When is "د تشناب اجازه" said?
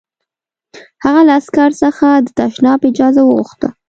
2.25-3.21